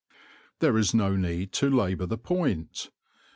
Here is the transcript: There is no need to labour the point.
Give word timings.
There 0.61 0.79
is 0.79 0.95
no 0.95 1.15
need 1.15 1.51
to 1.51 1.69
labour 1.69 2.07
the 2.07 2.17
point. 2.17 2.89